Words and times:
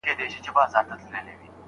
ماهر 0.05 0.15
له 0.19 0.25
ډېر 0.33 0.51
وخته 0.55 0.71
ساعت 0.73 0.85
ته 0.89 0.95
کتلي 1.01 1.33
دي. 1.39 1.47